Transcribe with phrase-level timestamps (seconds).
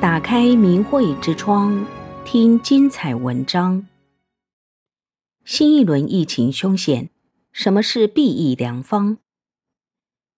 [0.00, 1.84] 打开明慧之窗，
[2.24, 3.84] 听精彩文章。
[5.44, 7.10] 新一轮疫情凶险，
[7.50, 9.16] 什么是避疫良方？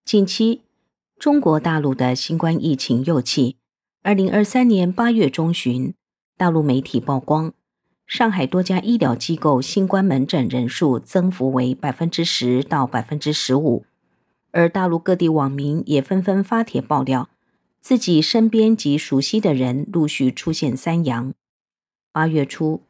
[0.02, 0.62] 近期，
[1.18, 3.56] 中国大陆的新冠疫情又起。
[4.02, 5.92] 二零二三年八月中旬，
[6.38, 7.52] 大陆媒体曝光，
[8.06, 13.84] 上海多家医疗机构新冠门诊人数增幅为百分之十到百分之十五，
[14.52, 17.28] 而大陆各地网民也纷纷发帖爆料。
[17.80, 21.32] 自己身边及熟悉的人陆续出现三阳。
[22.12, 22.82] 八月初，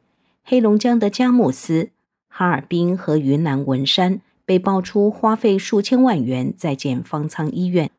[0.43, 1.91] 黑龙江的佳木斯、
[2.27, 7.89] 哈尔滨和云南文山被爆出花费数千万元在建方舱医院。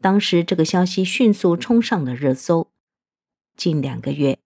[0.00, 2.68] 当时，这个消息迅速冲上了热搜。
[3.56, 4.38] 近两个月，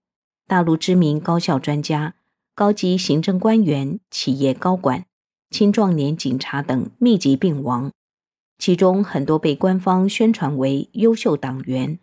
[0.49, 2.15] 大陆知名高校专家、
[2.55, 5.05] 高级行政官员、企业高管、
[5.51, 7.93] 青壮年警察等密集病亡。
[8.59, 11.99] 其中很多被官方宣传为优秀党员，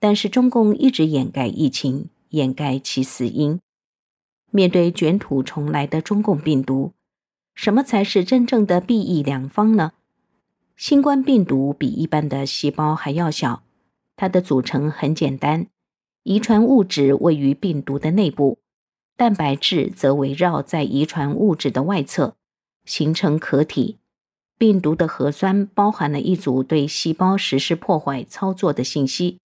[0.00, 3.60] 但是中共一直掩盖疫情，掩盖其死因。
[4.50, 6.92] 面对卷土重来的中共病毒，
[7.54, 9.92] 什么才是真正的避疫良方呢？
[10.76, 13.62] 新冠病毒比一般的细胞还要小，
[14.16, 15.68] 它的组成很简单，
[16.24, 18.58] 遗传物质位于病毒的内部，
[19.16, 22.36] 蛋白质则围绕在遗传物质的外侧，
[22.84, 23.98] 形成壳体。
[24.62, 29.40] 病毒的核酸包含了一组对细胞实施破坏操作的信息。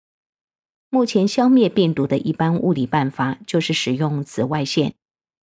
[0.90, 4.92] 目前消灭病毒的一般物理办法就是使用紫外线，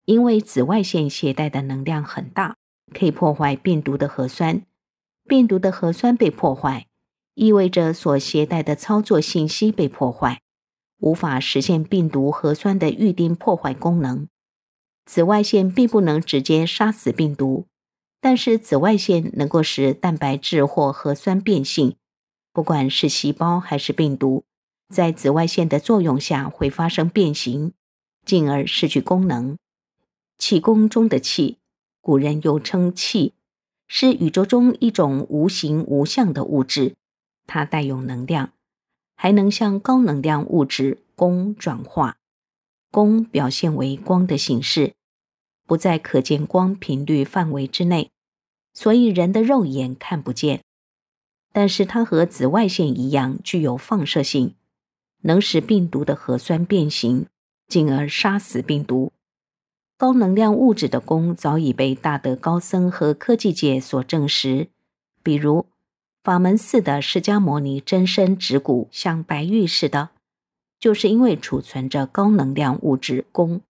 [0.07, 2.57] 因为紫外线携带的能量很大，
[2.95, 4.63] 可以破坏病毒的核酸。
[5.29, 6.87] 病毒的核酸被破坏，
[7.35, 10.41] 意味着所携带的操作信息被破坏，
[11.01, 14.27] 无法实现病毒核酸的预定破坏功能。
[15.05, 17.67] 紫外线并不能直接杀死病毒。
[18.21, 21.97] 但是紫外线能够使蛋白质或核酸变性，
[22.53, 24.45] 不管是细胞还是病毒，
[24.89, 27.73] 在紫外线的作用下会发生变形，
[28.25, 29.57] 进而失去功能。
[30.37, 31.59] 气功中的气，
[32.01, 33.34] 古人又称气，
[33.87, 36.97] 是宇宙中一种无形无相的物质，
[37.47, 38.53] 它带有能量，
[39.15, 42.17] 还能向高能量物质功转化。
[42.91, 44.95] 功表现为光的形式。
[45.69, 48.11] 不在可见光频率范围之内，
[48.73, 50.62] 所以人的肉眼看不见。
[51.53, 54.55] 但是它和紫外线一样具有放射性，
[55.23, 57.27] 能使病毒的核酸变形，
[57.69, 59.12] 进而杀死病毒。
[59.99, 64.69] 高能量物质的功早已被大德高僧和科技界所证实，
[65.23, 65.67] 比如
[66.25, 70.11] 法门寺的释迦牟尼真身指骨像白玉似的，
[70.81, 73.61] 就是因为储存着高能量物质功。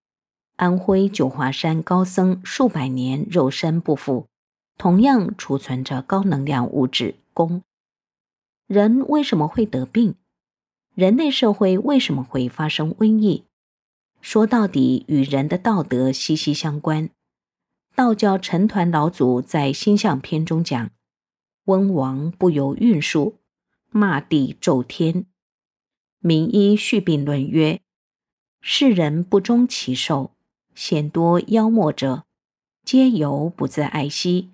[0.59, 4.27] 安徽九华山高僧数百年肉身不腐，
[4.77, 7.63] 同样储存着高能量物质汞。
[8.67, 10.17] 人为什么会得病？
[10.97, 13.45] 人类社会为什么会发生瘟疫？
[14.21, 17.09] 说到底，与人的道德息息相关。
[17.95, 20.91] 道教陈摶老祖在星象篇中讲
[21.67, 23.37] ：“温王不由运数，
[23.91, 25.25] 骂地咒天。”
[26.19, 27.81] 名医续病论曰
[28.61, 30.33] ：“世人不忠其寿。”
[30.81, 32.23] 鲜多妖魔者，
[32.85, 34.51] 皆由不自爱惜，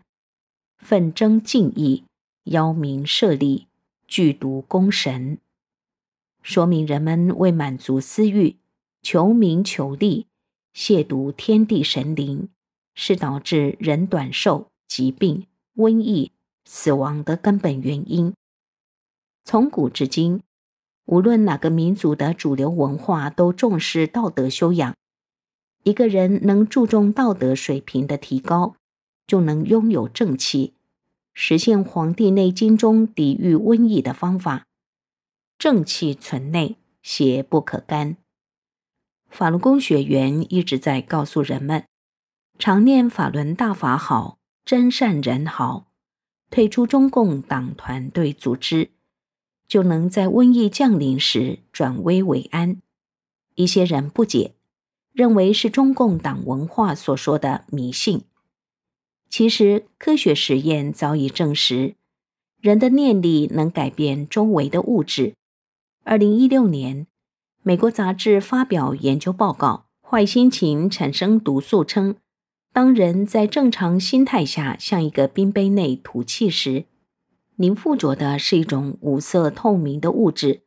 [0.79, 2.05] 奋争竞艺，
[2.45, 3.67] 邀名设利，
[4.09, 5.37] 剧毒攻神。
[6.41, 8.57] 说明人们为满足私欲，
[9.03, 10.27] 求名求利，
[10.75, 12.49] 亵渎天地神灵，
[12.95, 15.47] 是导致人短寿、疾病、
[15.77, 16.33] 瘟疫、
[16.65, 18.33] 死亡的根本原因。
[19.45, 20.41] 从古至今，
[21.05, 24.95] 无论哪个民族的主流文化都重视道德修养。
[25.85, 28.77] 一个人能注重道德水平的提高，
[29.27, 30.73] 就能拥有正气，
[31.35, 34.65] 实现《黄帝内经》中抵御瘟疫的方法。
[35.59, 38.17] 正气存内，邪不可干。
[39.29, 41.85] 法轮功学员一直在告诉人们：
[42.59, 45.89] 常念法轮大法好，真善人好，
[46.51, 48.91] 退出中共党团队组织，
[49.69, 52.81] 就能在瘟疫降临时转危为安。
[53.57, 54.54] 一些人不解。
[55.15, 58.25] 认为是中共党文化所说的迷信，
[59.31, 61.95] 其实科学实验早已证实，
[62.61, 65.35] 人的念力能改变周围的物质。
[66.03, 67.07] 二零一六年，
[67.63, 72.17] 美国杂志发表研究报告，坏心情产生毒素，称
[72.73, 76.87] 当人在正常心态下向一个冰杯内吐气时，
[77.55, 80.63] 凝附着的是一种无色透明的物质；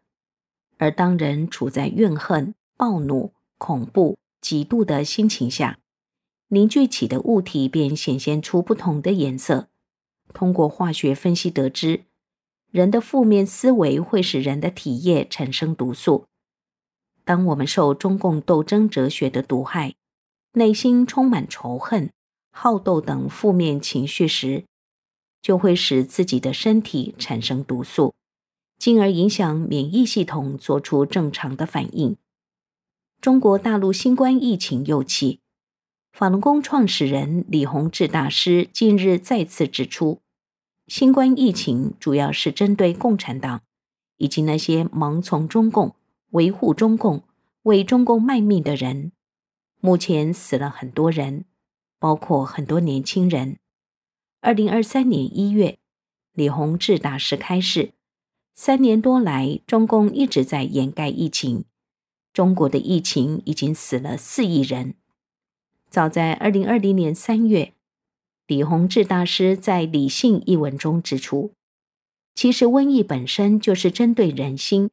[0.78, 5.80] 而当人处在怨恨、暴怒、恐怖，极度的心情下，
[6.50, 9.68] 凝聚起的物体便显现出不同的颜色。
[10.34, 12.06] 通过化学分析得知，
[12.72, 16.26] 人的负面思维会使人的体液产生毒素。
[17.24, 19.96] 当我们受中共斗争哲学的毒害，
[20.54, 22.10] 内心充满仇恨、
[22.52, 24.66] 好斗等负面情绪时，
[25.42, 28.14] 就会使自己的身体产生毒素，
[28.78, 32.18] 进而影响免疫系统做出正常的反应。
[33.20, 35.40] 中国大陆新冠疫情又起，
[36.12, 40.22] 法轮功创始人李洪志大师近日再次指出，
[40.88, 43.62] 新冠疫情主要是针对共产党
[44.18, 45.96] 以及那些盲从中共。
[46.32, 47.24] 维护中共、
[47.64, 49.14] 为中共卖命的人，
[49.80, 51.46] 目前死了很多人，
[52.00, 53.60] 包括很多年轻人。
[54.42, 55.80] 二零二三年一月，
[56.34, 57.94] 李洪志大师开示：
[58.54, 61.64] 三年多来，中共一直在掩盖疫情，
[62.38, 64.94] 中国的疫情已经死了四亿人。
[65.90, 67.74] 早在二零二零年三月，
[68.46, 71.54] 李洪志大师在《理性》一文中指出，
[72.36, 74.92] 其实瘟疫本身就是针对人心。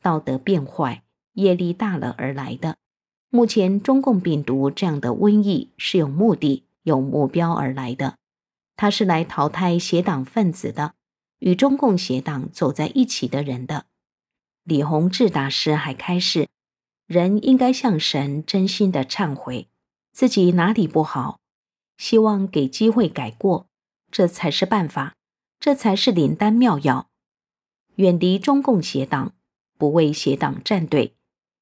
[0.00, 1.02] 道德变坏、
[1.32, 2.76] 业力大了而来的。
[3.30, 8.16] 目前中共病毒这样的瘟疫是有目的、有目标而来的，
[8.76, 10.94] 它是来淘汰邪党分子的，
[11.40, 13.86] 与中共邪党走在一起的人的。
[14.62, 16.46] 李洪志大师还开示，
[17.06, 19.68] 人应该向神真心的忏悔，
[20.12, 21.38] 自己哪里不好，
[21.96, 23.66] 希望给机会改过，
[24.10, 25.14] 这才是办法，
[25.60, 27.08] 这才是灵丹妙药，
[27.96, 29.32] 远离中共邪党。
[29.78, 31.16] 不为邪党站队，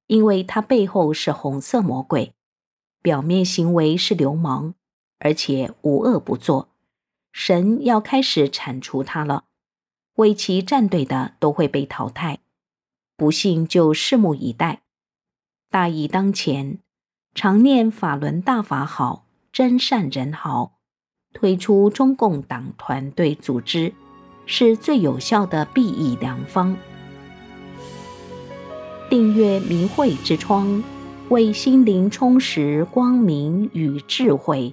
[0.06, 2.32] 因为他背后是红色魔鬼，
[3.02, 4.75] 表面行为是流氓，
[5.19, 6.69] 而且无恶不作。
[7.32, 9.47] 神要开始铲除他了，
[10.14, 12.38] 为其站队的都会被淘汰。
[13.17, 14.84] 不信就拭目以待。
[15.75, 16.79] 大义当前，
[17.35, 20.75] 常念法轮大法好，真善人好，
[21.32, 23.93] 推出中共党团队组织，
[24.47, 26.76] 是最有效的避疫良方。
[29.11, 30.81] 订阅明慧之窗，
[31.29, 34.73] 为心灵充实光明与智慧。